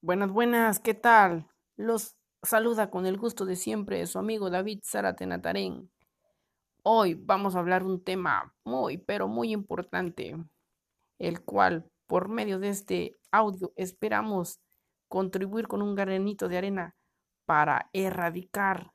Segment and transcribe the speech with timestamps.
[0.00, 1.48] Buenas, buenas, ¿qué tal?
[1.76, 5.90] Los saluda con el gusto de siempre su amigo David Zárate Natarén.
[6.84, 10.36] Hoy vamos a hablar un tema muy, pero muy importante,
[11.18, 14.60] el cual por medio de este audio esperamos
[15.08, 16.96] contribuir con un granito de arena
[17.44, 18.92] para erradicar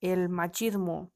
[0.00, 1.12] el machismo.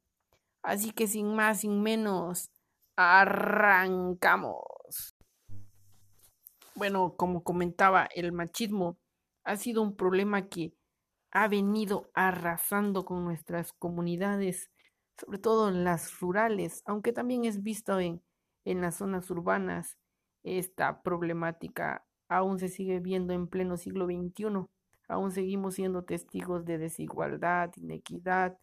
[0.62, 2.50] Así que sin más, sin menos,
[2.94, 4.60] arrancamos.
[6.74, 8.98] Bueno, como comentaba, el machismo
[9.44, 10.74] ha sido un problema que
[11.30, 14.70] ha venido arrasando con nuestras comunidades,
[15.18, 18.22] sobre todo en las rurales, aunque también es visto en,
[18.64, 19.98] en las zonas urbanas.
[20.42, 24.66] Esta problemática aún se sigue viendo en pleno siglo XXI.
[25.08, 28.58] Aún seguimos siendo testigos de desigualdad, inequidad,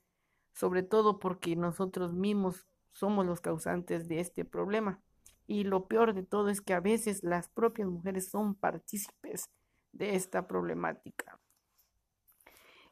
[0.54, 5.02] sobre todo porque nosotros mismos somos los causantes de este problema.
[5.46, 9.50] Y lo peor de todo es que a veces las propias mujeres son partícipes
[9.98, 11.40] de esta problemática.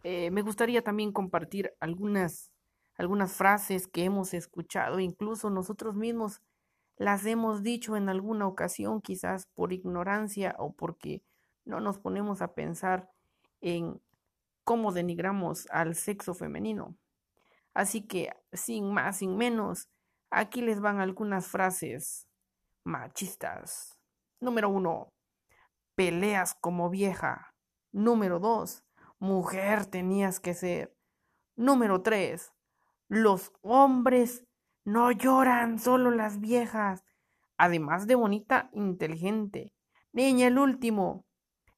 [0.04, 2.52] Eh, me gustaría también compartir algunas,
[2.98, 6.42] algunas frases que hemos escuchado, incluso nosotros mismos
[6.98, 11.24] las hemos dicho en alguna ocasión, quizás por ignorancia o porque
[11.66, 13.10] no nos ponemos a pensar
[13.62, 14.02] en
[14.64, 16.96] cómo denigramos al sexo femenino.
[17.74, 19.90] Así que, sin más, sin menos,
[20.30, 22.28] aquí les van algunas frases
[22.84, 23.98] machistas.
[24.40, 25.12] Número uno,
[25.96, 27.54] peleas como vieja.
[27.92, 28.84] Número dos,
[29.20, 30.96] mujer tenías que ser.
[31.56, 32.54] Número tres,
[33.08, 34.46] los hombres
[34.84, 37.04] no lloran, solo las viejas.
[37.58, 39.74] Además de bonita, inteligente.
[40.12, 41.26] Niña, el último.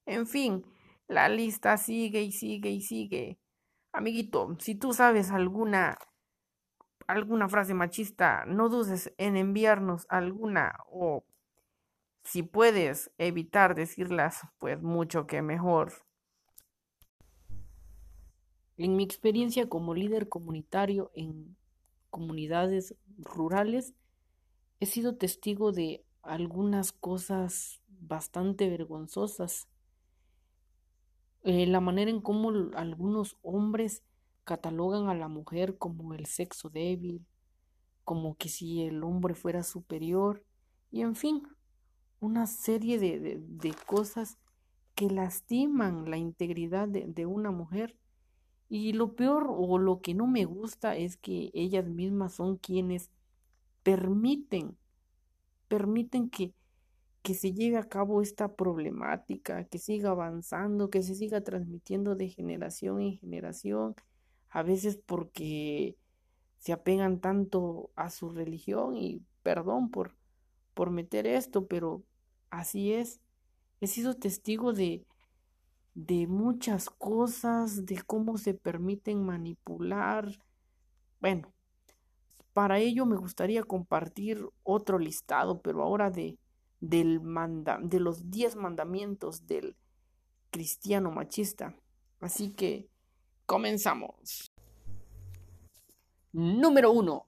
[0.06, 0.64] En fin,
[1.06, 3.38] la lista sigue y sigue y sigue.
[3.92, 5.96] Amiguito, si tú sabes alguna
[7.06, 11.24] alguna frase machista, no dudes en enviarnos alguna o
[12.28, 15.94] si puedes evitar decirlas, pues mucho que mejor.
[18.76, 21.56] En mi experiencia como líder comunitario en
[22.10, 23.94] comunidades rurales,
[24.78, 29.66] he sido testigo de algunas cosas bastante vergonzosas.
[31.44, 34.02] Eh, la manera en cómo algunos hombres
[34.44, 37.24] catalogan a la mujer como el sexo débil,
[38.04, 40.44] como que si el hombre fuera superior,
[40.90, 41.42] y en fin,
[42.20, 44.38] una serie de, de, cosas
[44.94, 47.96] que lastiman la integridad de, de, una mujer.
[48.68, 53.10] Y lo peor o lo que no me gusta es que ellas mismas son quienes
[53.82, 54.76] permiten,
[55.68, 56.52] permiten que,
[57.22, 62.28] que se lleve a cabo esta problemática, que siga avanzando, que se siga transmitiendo de
[62.28, 63.94] generación en generación,
[64.50, 65.96] a veces porque
[66.58, 70.17] se apegan tanto a su religión y perdón por,
[70.78, 72.04] por meter esto, pero
[72.50, 73.20] así es.
[73.80, 75.04] He sido testigo de,
[75.94, 80.38] de muchas cosas, de cómo se permiten manipular.
[81.20, 81.52] Bueno,
[82.52, 86.38] para ello me gustaría compartir otro listado, pero ahora de,
[86.78, 89.74] del manda, de los diez mandamientos del
[90.52, 91.74] cristiano machista.
[92.20, 92.88] Así que
[93.46, 94.52] comenzamos.
[96.32, 97.26] Número uno.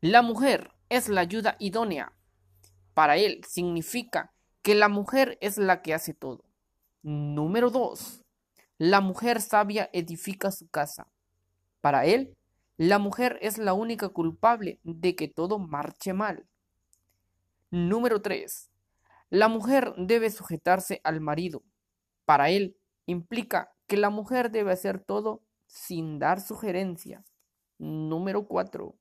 [0.00, 2.12] La mujer es la ayuda idónea
[2.94, 4.32] para él significa
[4.62, 6.44] que la mujer es la que hace todo.
[7.02, 8.24] Número 2.
[8.78, 11.06] La mujer sabia edifica su casa.
[11.80, 12.34] Para él,
[12.76, 16.46] la mujer es la única culpable de que todo marche mal.
[17.70, 18.70] Número 3.
[19.30, 21.62] La mujer debe sujetarse al marido.
[22.24, 22.76] Para él,
[23.06, 27.24] implica que la mujer debe hacer todo sin dar sugerencia.
[27.78, 28.94] Número 4.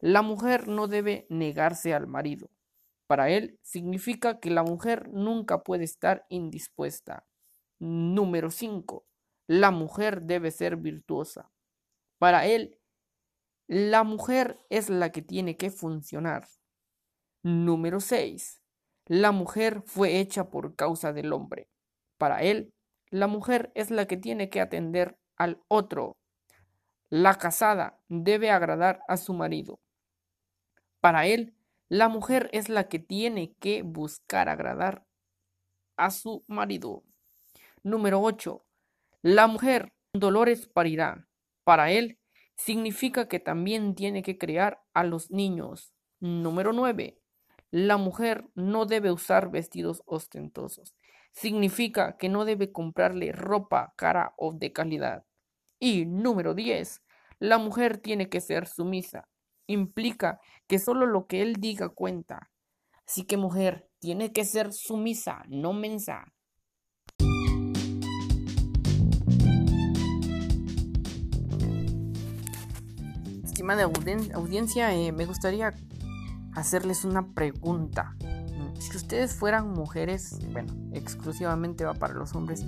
[0.00, 2.50] La mujer no debe negarse al marido.
[3.10, 7.26] Para él significa que la mujer nunca puede estar indispuesta.
[7.80, 9.04] Número 5.
[9.48, 11.50] La mujer debe ser virtuosa.
[12.18, 12.78] Para él,
[13.66, 16.46] la mujer es la que tiene que funcionar.
[17.42, 18.62] Número 6.
[19.06, 21.68] La mujer fue hecha por causa del hombre.
[22.16, 22.72] Para él,
[23.10, 26.16] la mujer es la que tiene que atender al otro.
[27.08, 29.80] La casada debe agradar a su marido.
[31.00, 31.56] Para él,
[31.90, 35.04] la mujer es la que tiene que buscar agradar
[35.96, 37.02] a su marido.
[37.82, 38.64] Número 8.
[39.22, 41.26] La mujer dolores parirá.
[41.64, 42.20] Para él
[42.56, 45.92] significa que también tiene que criar a los niños.
[46.20, 47.18] Número 9.
[47.72, 50.94] La mujer no debe usar vestidos ostentosos.
[51.32, 55.24] Significa que no debe comprarle ropa cara o de calidad.
[55.80, 57.02] Y número 10.
[57.40, 59.29] La mujer tiene que ser sumisa
[59.72, 62.50] implica que solo lo que él diga cuenta.
[63.06, 66.32] Así que mujer, tiene que ser sumisa, no mensa.
[73.44, 73.84] Estimada
[74.34, 75.74] audiencia, eh, me gustaría
[76.54, 78.16] hacerles una pregunta.
[78.22, 82.64] Mm, si ustedes fueran mujeres, bueno, exclusivamente va para los hombres.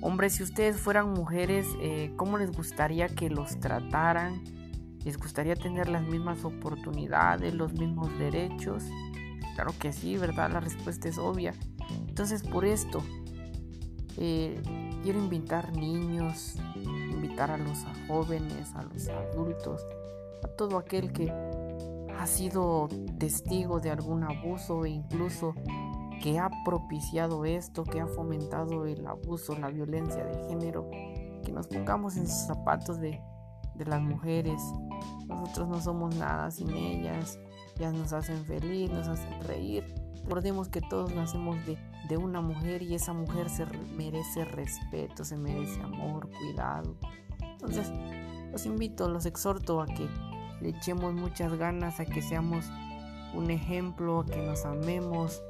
[0.00, 4.61] Hombres, si ustedes fueran mujeres, eh, ¿cómo les gustaría que los trataran?
[5.04, 8.84] ¿Les gustaría tener las mismas oportunidades, los mismos derechos?
[9.54, 10.50] Claro que sí, ¿verdad?
[10.52, 11.54] La respuesta es obvia.
[12.08, 13.02] Entonces, por esto,
[14.16, 14.62] eh,
[15.02, 19.84] quiero invitar niños, invitar a los jóvenes, a los adultos,
[20.44, 21.32] a todo aquel que
[22.18, 22.88] ha sido
[23.18, 25.54] testigo de algún abuso e incluso
[26.22, 30.88] que ha propiciado esto, que ha fomentado el abuso, la violencia de género,
[31.44, 33.20] que nos pongamos en sus zapatos de,
[33.74, 34.62] de las mujeres.
[35.28, 37.38] Nosotros no somos nada sin ellas,
[37.76, 39.84] ellas nos hacen feliz, nos hacen reír.
[40.22, 41.78] Recordemos que todos nacemos de,
[42.08, 43.66] de una mujer y esa mujer se
[43.96, 46.96] merece respeto, se merece amor, cuidado.
[47.40, 47.90] Entonces,
[48.52, 50.08] los invito, los exhorto a que
[50.60, 52.66] le echemos muchas ganas, a que seamos
[53.34, 55.42] un ejemplo, a que nos amemos.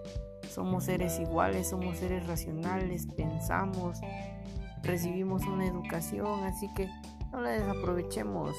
[0.48, 4.00] Somos seres iguales, somos seres racionales, pensamos,
[4.82, 6.88] recibimos una educación, así que
[7.32, 8.54] no la desaprovechemos.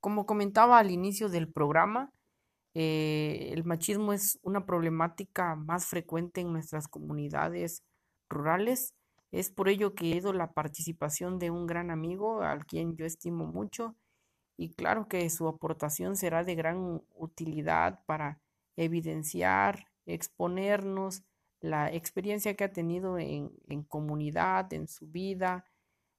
[0.00, 2.10] Como comentaba al inicio del programa,
[2.74, 7.82] eh, el machismo es una problemática más frecuente en nuestras comunidades
[8.28, 8.94] rurales.
[9.30, 13.04] Es por ello que he ido la participación de un gran amigo al quien yo
[13.06, 13.96] estimo mucho
[14.56, 18.38] y claro que su aportación será de gran utilidad para
[18.76, 21.22] evidenciar, exponernos
[21.62, 23.50] la experiencia que ha tenido en,
[23.88, 25.64] comunidad, en su vida.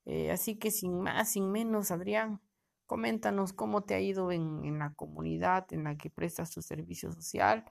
[0.05, 2.41] Eh, así que sin más, sin menos, Adrián,
[2.85, 7.65] coméntanos cómo te ha ido en, la comunidad en la que prestas tu servicio social,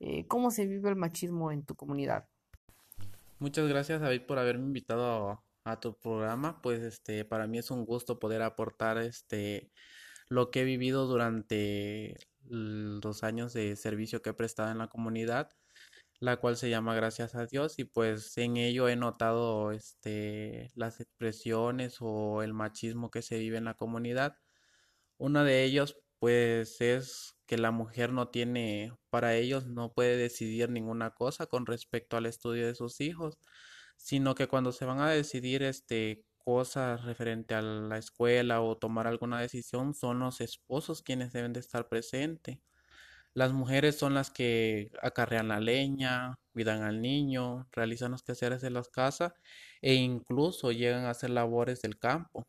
[0.00, 2.28] eh, cómo se vive el machismo en tu comunidad.
[3.38, 6.60] Muchas gracias David por haberme invitado a, tu programa.
[6.62, 9.70] Pues este para mí es un gusto poder aportar este
[10.28, 15.50] lo que he vivido durante los años de servicio que he prestado en la comunidad,
[16.22, 21.00] la cual se llama Gracias a Dios y pues en ello he notado este las
[21.00, 24.36] expresiones o el machismo que se vive en la comunidad.
[25.18, 30.70] Uno de ellos pues es que la mujer no tiene, para ellos no puede decidir
[30.70, 33.38] ninguna cosa con respecto al estudio de sus hijos,
[33.96, 39.06] sino que cuando se van a decidir este cosas referente a la escuela o tomar
[39.08, 42.58] alguna decisión son los esposos quienes deben de estar presentes.
[43.34, 48.70] Las mujeres son las que acarrean la leña, cuidan al niño, realizan los quehaceres de
[48.70, 49.32] las casas
[49.80, 52.44] e incluso llegan a hacer labores del campo.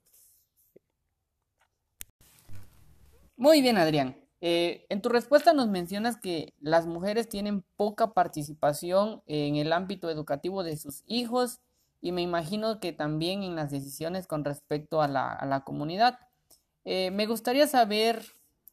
[3.37, 4.17] Muy bien, Adrián.
[4.41, 10.09] Eh, en tu respuesta nos mencionas que las mujeres tienen poca participación en el ámbito
[10.09, 11.61] educativo de sus hijos
[12.01, 16.19] y me imagino que también en las decisiones con respecto a la, comunidad.
[16.83, 18.21] Eh, me gustaría saber,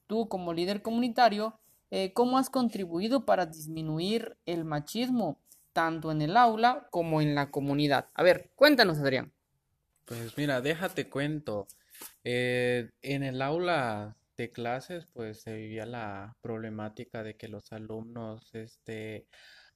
[0.09, 1.60] tú como líder comunitario,
[1.91, 5.41] eh, cómo has contribuido para disminuir el machismo
[5.73, 8.09] tanto en el aula como en la comunidad.
[8.15, 9.33] A ver, cuéntanos, Adrián.
[10.05, 11.69] Pues mira, déjate cuento.
[12.25, 19.27] en el aula de clases, pues se vivía la problemática de que los alumnos, este,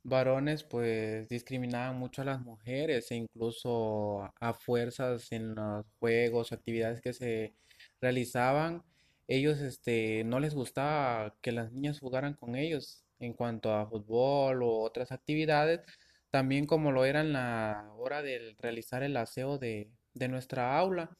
[0.03, 7.01] varones, pues discriminaban mucho a las mujeres e incluso a fuerzas en los juegos, actividades
[7.01, 7.55] que se
[8.01, 8.83] realizaban,
[9.29, 14.63] ellos, este, no les gustaba que las niñas jugaran con ellos en cuanto a fútbol
[14.63, 15.81] o otras actividades,
[16.31, 21.17] también como lo era en la hora de realizar el aseo de, de nuestra aula.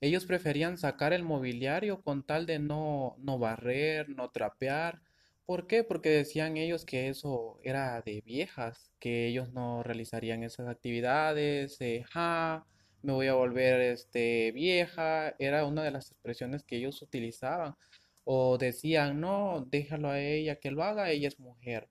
[0.00, 5.02] Ellos preferían sacar el mobiliario con tal de no, no barrer, no trapear.
[5.46, 5.84] ¿Por qué?
[5.84, 12.04] Porque decían ellos que eso era de viejas, que ellos no realizarían esas actividades, eh,
[12.10, 12.66] ja,
[13.02, 17.76] me voy a volver este, vieja, era una de las expresiones que ellos utilizaban.
[18.24, 21.88] O decían, no, déjalo a ella que lo haga, ella es mujer,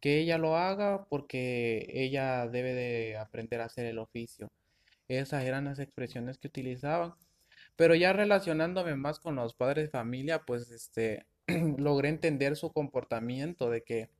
[0.00, 4.50] que ella lo haga porque ella debe de aprender a hacer el oficio.
[5.08, 7.14] Esas eran las expresiones que utilizaban.
[7.76, 11.26] Pero ya relacionándome más con los padres de familia, pues este
[11.78, 14.10] logré entender su comportamiento de que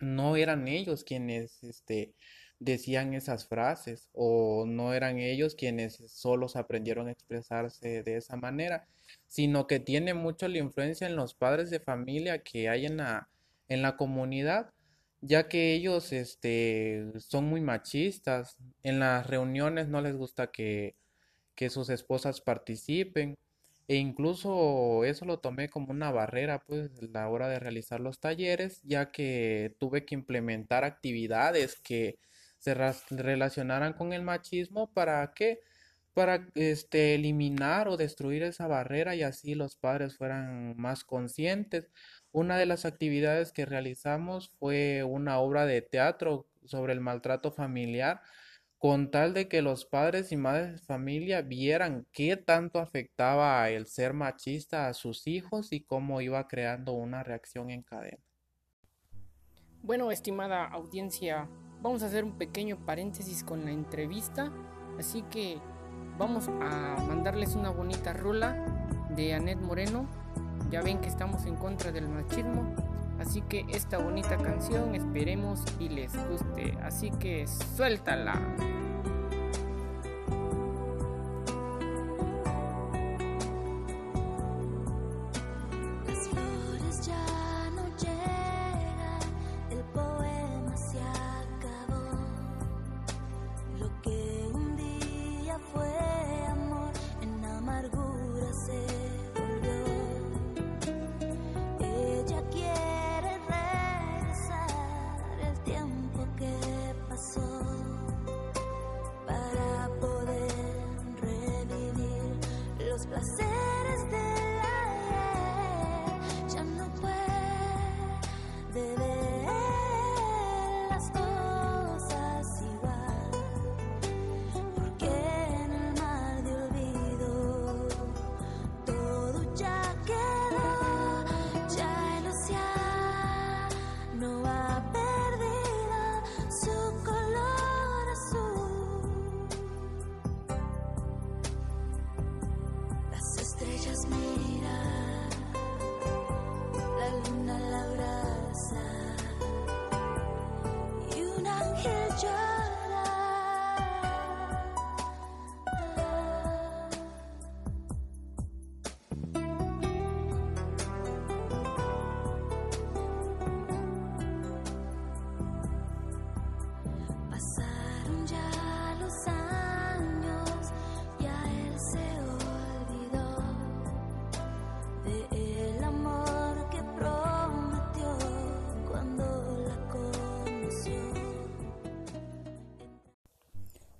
[0.00, 2.14] no eran ellos quienes este
[2.58, 8.86] decían esas frases o no eran ellos quienes solos aprendieron a expresarse de esa manera,
[9.26, 13.28] sino que tiene mucho la influencia en los padres de familia que hay en la,
[13.68, 14.70] en la comunidad,
[15.20, 20.94] ya que ellos este, son muy machistas, en las reuniones no les gusta que
[21.56, 23.36] que sus esposas participen.
[23.88, 28.20] E incluso eso lo tomé como una barrera, pues, a la hora de realizar los
[28.20, 32.18] talleres, ya que tuve que implementar actividades que
[32.58, 35.60] se relacionaran con el machismo para que
[36.14, 41.90] para este eliminar o destruir esa barrera y así los padres fueran más conscientes.
[42.32, 48.22] Una de las actividades que realizamos fue una obra de teatro sobre el maltrato familiar
[48.78, 53.86] con tal de que los padres y madres de familia vieran qué tanto afectaba el
[53.86, 58.22] ser machista a sus hijos y cómo iba creando una reacción en cadena.
[59.82, 61.48] Bueno, estimada audiencia,
[61.86, 64.50] vamos a hacer un pequeño paréntesis con la entrevista,
[64.98, 65.60] así que
[66.18, 68.56] vamos a mandarles una bonita rola
[69.14, 70.04] de Anet Moreno.
[70.68, 72.74] Ya ven que estamos en contra del machismo,
[73.20, 76.76] así que esta bonita canción esperemos y les guste.
[76.82, 78.34] Así que suéltala.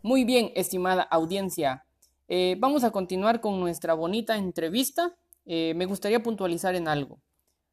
[0.06, 1.84] Muy bien, estimada audiencia.
[2.28, 5.16] Eh, vamos a continuar con nuestra bonita entrevista.
[5.46, 7.20] Eh, me gustaría puntualizar en algo.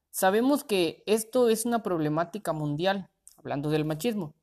[0.09, 4.33] Sabemos que esto es una problemática mundial, hablando del machismo.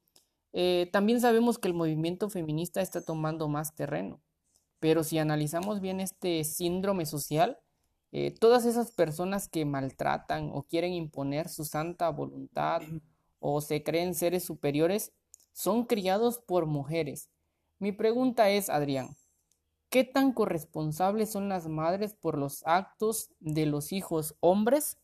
[0.52, 4.20] Eh, también sabemos que el movimiento feminista está tomando más terreno.
[4.78, 7.58] Pero si analizamos bien este síndrome social,
[8.38, 12.82] todas esas personas que maltratan o quieren imponer su santa voluntad
[13.40, 15.12] o se creen seres superiores
[15.52, 17.30] son criados por mujeres
[17.80, 19.16] mi pregunta es, Adrián,
[19.88, 24.98] ¿qué tan corresponsables son las madres por los actos de los hijos hombres?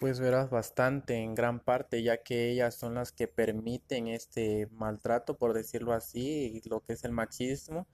[0.00, 5.36] Pues verás bastante, en gran parte, ya que ellas son las que permiten este maltrato,
[5.36, 7.86] por decirlo así, lo que es el machismo,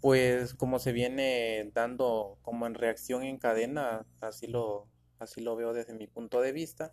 [0.00, 4.86] pues como se viene dando como en reacción en cadena, así lo,
[5.18, 6.92] así lo veo desde mi punto de vista,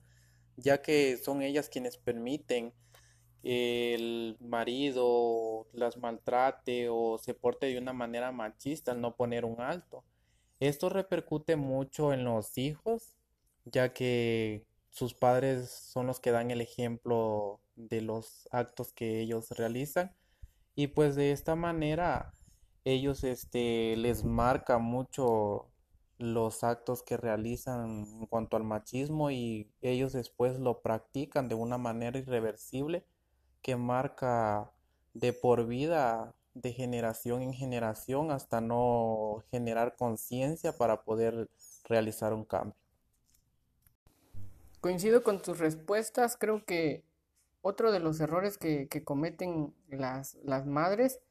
[0.57, 2.73] ya que son ellas quienes permiten
[3.43, 9.61] el marido las maltrate o se porte de una manera machista al no poner un
[9.61, 10.03] alto.
[10.59, 13.15] Esto repercute mucho en los hijos,
[13.65, 19.51] ya que sus padres son los que dan el ejemplo de los actos que ellos
[19.51, 20.15] realizan
[20.75, 22.33] y pues de esta manera
[22.85, 25.69] ellos este les marca mucho
[26.17, 31.77] los actos que realizan en cuanto al machismo y ellos después lo practican de una
[31.77, 33.05] manera irreversible
[33.63, 34.71] que marca
[35.13, 41.49] de por vida, de generación en generación, hasta no generar conciencia para poder
[41.85, 42.75] realizar un cambio.
[44.81, 47.03] Coincido con tus respuestas, creo que
[47.61, 51.21] otro de los errores que, cometen las, las madres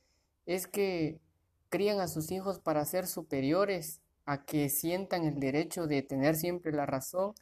[0.47, 1.21] es que
[1.69, 6.73] crían a sus hijos para ser superiores, a que sientan el derecho de tener siempre
[6.73, 7.35] la razón,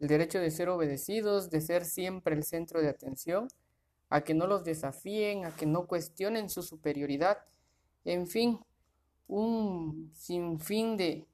[0.00, 3.48] el derecho de ser obedecidos, de ser siempre el centro de atención
[4.08, 7.38] a que no los desafíen, a que no cuestionen su superioridad,
[8.04, 8.60] en fin,
[9.26, 11.26] un sinfín de,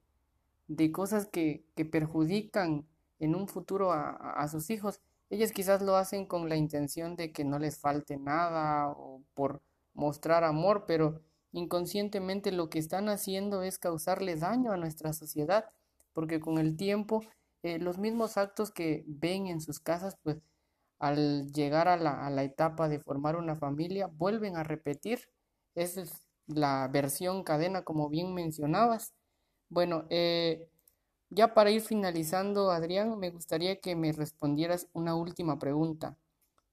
[0.68, 2.86] de cosas que, perjudican
[3.20, 5.00] en un futuro a, a, sus hijos.
[5.30, 9.62] Ellas quizás lo hacen con la intención de que no les falte nada o por
[9.94, 11.20] mostrar amor, pero
[11.52, 15.66] inconscientemente lo que están haciendo es causarle daño a nuestra sociedad,
[16.12, 17.22] porque con el tiempo
[17.62, 20.38] eh, los mismos actos que ven en sus casas, pues
[21.04, 25.20] al llegar a la, etapa de formar una familia, vuelven a repetir.
[25.74, 29.14] Esa es la versión cadena, como bien mencionabas.
[29.68, 30.70] Bueno, eh,
[31.30, 36.16] ya para ir finalizando, Adrián, me gustaría que me respondieras una última pregunta.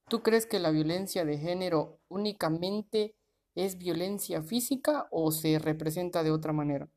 [0.08, 3.14] ¿Tú crees que la violencia de género únicamente
[3.54, 6.88] es violencia física o se representa de otra manera?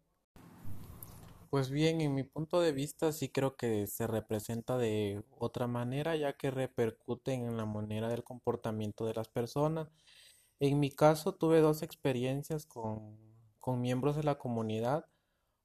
[1.56, 6.18] Pues bien, en mi punto de vista sí creo que se representa de otra manera,
[6.18, 9.88] ya que repercuten en la manera del comportamiento de las personas.
[10.60, 13.18] En mi caso tuve dos experiencias con,
[13.62, 15.06] con miembros de la comunidad,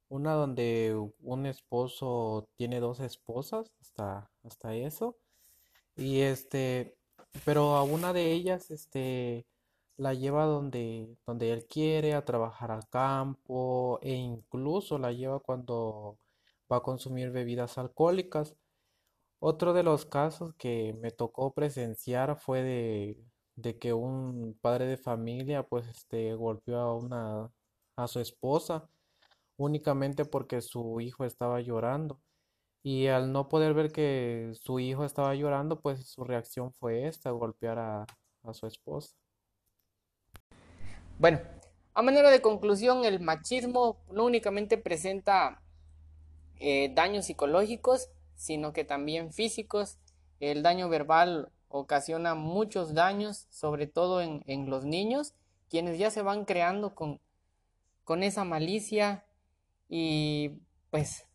[0.07, 5.17] una donde un esposo tiene dos esposas, hasta, hasta eso,
[5.97, 6.97] y este,
[7.43, 9.45] pero a una de ellas, este,
[10.01, 16.17] la lleva donde, donde él quiere, a trabajar al campo e incluso la lleva cuando
[16.71, 18.55] va a consumir bebidas alcohólicas.
[19.39, 24.97] Otro de los casos que me tocó presenciar fue de, de que un padre de
[24.97, 27.51] familia pues este golpeó a una
[27.95, 28.89] a su esposa
[29.57, 32.21] únicamente porque su hijo estaba llorando.
[32.83, 37.31] Y al no poder ver que su hijo estaba llorando, pues su reacción fue esta,
[37.31, 38.05] golpear a,
[38.43, 39.20] a su esposa.
[41.21, 41.39] Bueno,
[41.93, 45.61] a manera de conclusión, el machismo no únicamente presenta
[46.59, 49.99] eh, daños psicológicos, sino que también físicos.
[50.39, 55.35] El daño verbal ocasiona muchos daños, sobre todo en, los niños,
[55.69, 57.19] quienes ya se van creando con,
[58.03, 59.23] con esa malicia
[59.89, 60.53] y
[60.89, 61.27] pues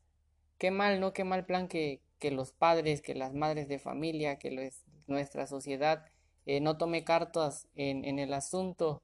[0.58, 1.12] qué mal, ¿no?
[1.12, 2.00] Qué mal plan que,
[2.32, 4.72] los padres, que las madres de familia, que
[5.06, 6.06] nuestra sociedad
[6.44, 9.00] eh, no tome cartas en, en el asunto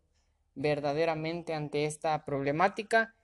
[0.54, 3.14] verdaderamente ante esta problemática.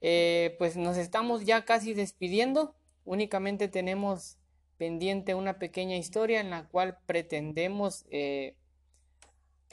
[0.00, 2.74] Eh, pues nos estamos ya casi despidiendo.
[3.04, 4.38] Únicamente tenemos
[4.76, 8.56] pendiente una pequeña historia en la cual pretendemos eh,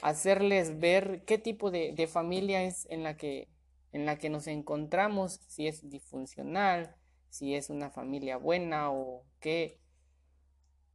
[0.02, 3.48] hacerles ver qué tipo de, familia es en la, que,
[3.92, 6.94] en la que nos encontramos, si es disfuncional,
[7.28, 9.78] si es una familia buena o qué,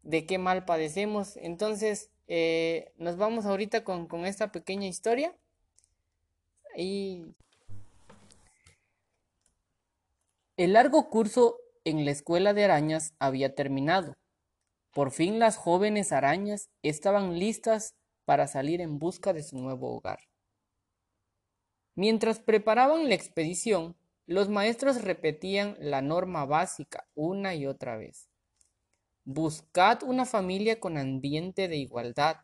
[0.04, 1.38] de qué mal padecemos.
[1.38, 5.36] Entonces, eh, nos vamos ahorita con, con esta pequeña historia.
[6.80, 7.36] El
[10.56, 14.15] largo curso en la escuela de arañas había terminado.
[14.94, 20.20] Por fin las jóvenes arañas estaban listas para salir en busca de su nuevo hogar.
[21.96, 28.30] Mientras preparaban la expedición, los maestros repetían la norma básica una y otra vez.
[29.26, 32.38] Buscad una familia con ambiente de igualdad.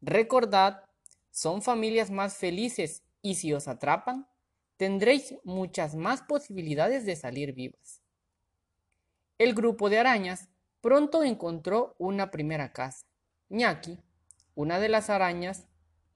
[0.00, 0.82] Recordad,
[1.30, 4.28] son familias más felices y si os atrapan,
[4.76, 8.02] tendréis muchas más posibilidades de salir vivas.
[9.38, 10.50] El grupo de arañas
[10.82, 13.06] pronto encontró una primera casa.
[13.48, 13.98] Ñaki,
[14.54, 15.66] una de las arañas,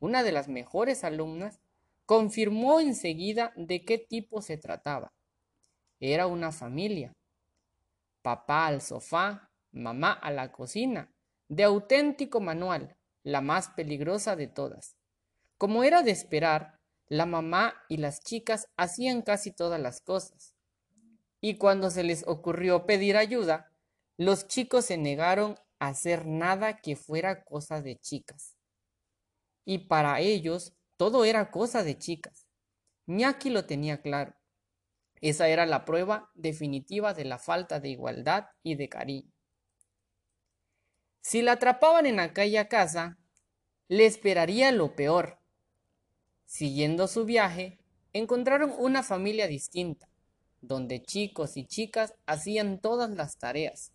[0.00, 1.60] una de las mejores alumnas,
[2.04, 5.10] confirmó enseguida de qué tipo se trataba.
[6.00, 7.14] Era una familia.
[8.20, 11.10] Papá al sofá, mamá a la cocina,
[11.48, 14.98] de auténtico manual, la más peligrosa de todas.
[15.56, 16.77] Como era de esperar,
[17.08, 20.54] la mamá y las chicas hacían casi todas las cosas.
[21.40, 23.72] Y cuando se les ocurrió pedir ayuda,
[24.16, 28.56] los chicos se negaron a hacer nada que fuera cosa de chicas.
[29.64, 32.46] Y para ellos todo era cosa de chicas.
[33.06, 34.34] Ñaki lo tenía claro.
[35.20, 39.32] Esa era la prueba definitiva de la falta de igualdad y de cariño.
[41.20, 43.18] Si la atrapaban en aquella casa,
[43.88, 45.38] le esperaría lo peor
[46.48, 47.76] Siguiendo su viaje,
[48.14, 50.08] encontraron una familia distinta,
[50.62, 53.92] donde chicos y chicas hacían todas las tareas.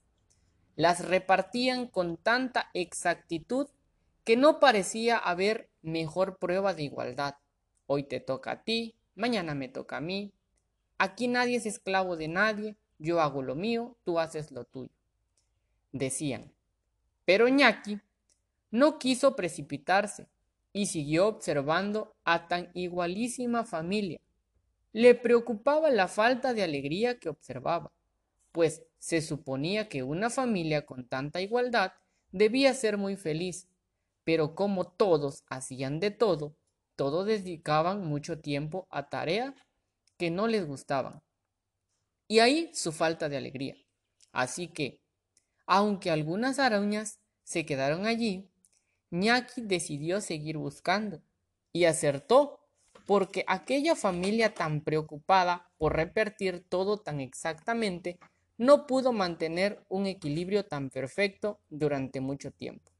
[0.76, 3.70] Las repartían con tanta exactitud
[4.24, 7.38] que no parecía haber mejor prueba de igualdad.
[7.88, 10.32] Hoy te toca a ti, mañana me toca a mí.
[11.00, 14.94] Aquí nadie es esclavo de nadie, yo hago lo mío, tú haces lo tuyo.
[15.92, 16.54] Decían.
[17.26, 18.00] Pero Ñaki
[18.70, 20.28] no quiso precipitarse
[20.74, 24.20] y siguió observando a tan igualísima familia.
[24.92, 27.92] Le preocupaba la falta de alegría que observaba,
[28.52, 31.94] pues se suponía que una familia con tanta igualdad
[32.32, 33.68] debía ser muy feliz,
[34.24, 36.56] pero como todos hacían de todo,
[36.96, 39.54] todos dedicaban mucho tiempo a tareas
[40.18, 41.22] que no les gustaban.
[42.28, 43.76] Y ahí su falta de alegría.
[44.32, 45.00] Así que,
[45.66, 48.50] aunque algunas arañas se quedaron allí,
[49.14, 51.22] Ñaki decidió seguir buscando
[51.72, 52.60] y acertó
[53.06, 58.18] porque aquella familia tan preocupada por repetir todo tan exactamente
[58.58, 62.92] no pudo mantener un equilibrio tan perfecto durante mucho tiempo.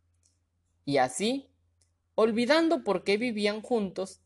[0.86, 1.50] Y así,
[2.14, 4.22] olvidando por qué vivían juntos,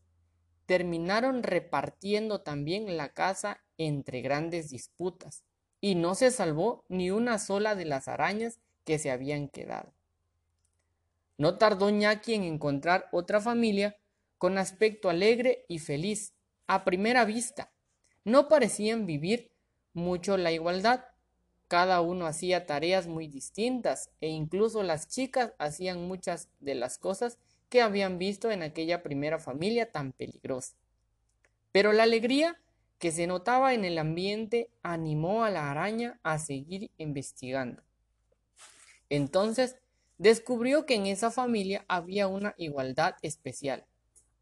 [0.66, 5.42] terminaron repartiendo también la casa entre grandes disputas,
[5.80, 9.94] y no se salvó ni una sola de las arañas que se habían quedado.
[11.38, 13.96] No tardó Ñaki en encontrar otra familia
[14.38, 16.34] con aspecto alegre y feliz.
[16.66, 17.72] A primera vista,
[18.24, 19.52] no parecían vivir
[19.94, 21.04] mucho la igualdad.
[21.68, 27.38] Cada uno hacía tareas muy distintas e incluso las chicas hacían muchas de las cosas
[27.68, 30.76] que habían visto en aquella primera familia tan peligrosa.
[31.70, 32.60] Pero la alegría
[32.98, 37.82] que se notaba en el ambiente animó a la araña a seguir investigando.
[39.08, 39.76] Entonces
[40.18, 43.86] descubrió que en esa familia había una igualdad especial.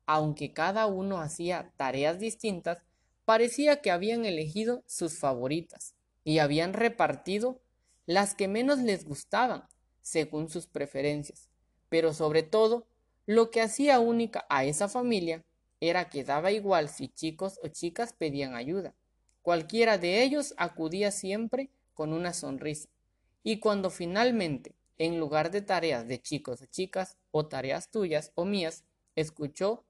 [0.07, 2.83] Aunque cada uno hacía tareas distintas,
[3.25, 7.61] parecía que habían elegido sus favoritas y habían repartido
[8.07, 9.65] las que menos les gustaban
[10.01, 11.49] según sus preferencias.
[11.89, 12.87] Pero sobre todo,
[13.27, 15.45] lo que hacía única a esa familia
[15.81, 18.95] era que daba igual si chicos o chicas pedían ayuda.
[19.43, 22.89] Cualquiera de ellos acudía siempre con una sonrisa.
[23.43, 28.45] Y cuando finalmente, en lugar de tareas de chicos o chicas, o tareas tuyas o
[28.45, 29.85] mías, escuchó,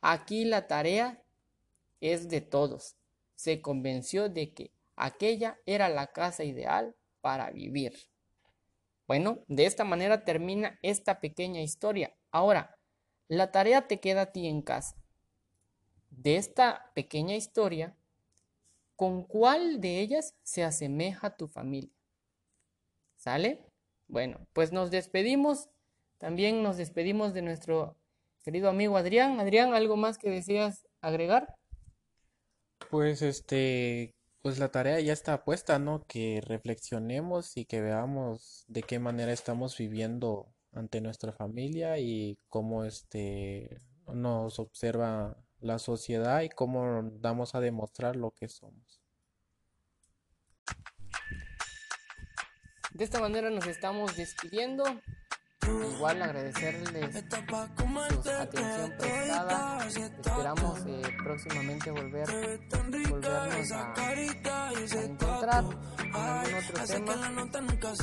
[0.00, 1.22] aquí la tarea
[2.00, 2.96] es de todos,
[3.34, 7.94] se convenció de que aquella era la casa ideal para vivir.
[9.06, 12.14] Bueno, de esta manera termina esta pequeña historia.
[12.30, 12.78] Ahora,
[13.28, 14.96] la tarea te queda a ti en casa
[16.16, 17.96] de esta pequeña historia,
[18.96, 21.90] ¿con cuál de ellas se asemeja tu familia?
[23.16, 23.71] ¿Sale?
[24.12, 25.70] Bueno, pues nos despedimos.
[26.18, 27.96] También nos despedimos de nuestro
[28.44, 29.40] querido amigo Adrián.
[29.40, 31.54] Adrián, ¿algo más que deseas agregar?
[32.90, 36.04] Pues este, pues la tarea ya está puesta, ¿no?
[36.06, 42.84] Que reflexionemos y que veamos de qué manera estamos viviendo ante nuestra familia y cómo
[42.84, 43.80] este
[44.12, 49.01] nos observa la sociedad y cómo damos a demostrar lo que somos.
[52.94, 54.84] De esta manera nos estamos despidiendo.
[55.94, 57.14] Igual agradecerles
[58.24, 59.86] su atención prestada.
[59.86, 62.26] Esperamos eh, próximamente volver,
[63.08, 63.94] volvernos a,
[64.92, 65.64] a encontrar
[66.00, 67.14] en algún otro tema.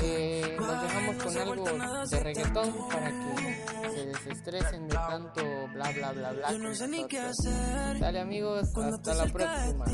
[0.01, 1.65] Eh, nos dejamos con algo
[2.09, 5.41] de reggaetón para que se desestresen de tanto
[5.73, 6.47] bla bla bla bla.
[6.47, 7.99] con.
[7.99, 9.85] Dale amigos, hasta la próxima.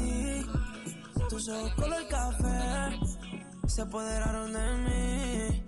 [3.67, 5.65] Se apoderaron de mí.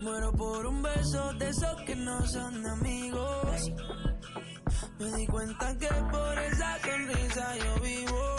[0.00, 3.72] Muero por un beso de esos que no son amigos.
[4.98, 8.36] Me di cuenta que por esa sonrisa yo vivo.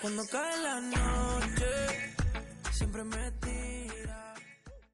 [0.00, 2.14] Cuando cae la noche,
[2.72, 3.75] siempre me tiro.